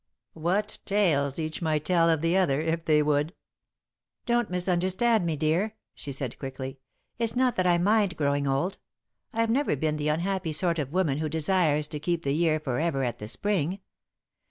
"What 0.33 0.79
tales 0.83 1.37
each 1.37 1.61
might 1.61 1.85
tell 1.85 2.09
of 2.09 2.21
the 2.21 2.35
other, 2.35 2.59
if 2.59 2.85
they 2.85 3.03
would!" 3.03 3.35
"Don't 4.25 4.49
misunderstand 4.49 5.27
me, 5.27 5.35
dear," 5.37 5.75
she 5.93 6.11
said, 6.11 6.39
quickly. 6.39 6.79
"It's 7.19 7.35
not 7.35 7.55
that 7.57 7.67
I 7.67 7.77
mind 7.77 8.17
growing 8.17 8.47
old. 8.47 8.79
I've 9.31 9.51
never 9.51 9.75
been 9.75 9.97
the 9.97 10.09
unhappy 10.09 10.53
sort 10.53 10.79
of 10.79 10.91
woman 10.91 11.19
who 11.19 11.29
desires 11.29 11.87
to 11.89 11.99
keep 11.99 12.23
the 12.23 12.33
year 12.33 12.59
for 12.59 12.79
ever 12.79 13.03
at 13.03 13.19
the 13.19 13.27
Spring. 13.27 13.79